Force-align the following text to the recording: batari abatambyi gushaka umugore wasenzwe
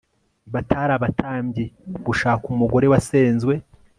batari 0.53 0.91
abatambyi 0.97 1.63
gushaka 2.05 2.43
umugore 2.53 2.85
wasenzwe 2.93 3.53